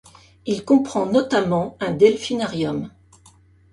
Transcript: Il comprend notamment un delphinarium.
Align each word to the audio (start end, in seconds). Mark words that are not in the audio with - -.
Il 0.47 0.65
comprend 0.65 1.05
notamment 1.05 1.77
un 1.79 1.91
delphinarium. 1.91 2.89